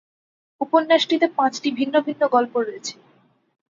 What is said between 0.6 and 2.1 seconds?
উপন্যাসটিতে পাঁচটি ভিন্ন